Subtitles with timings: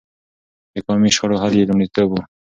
[0.73, 2.17] د قومي شخړو حل يې لومړيتوب و.